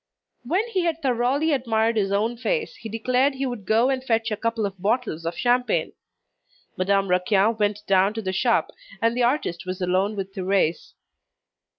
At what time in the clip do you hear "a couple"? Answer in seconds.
4.31-4.65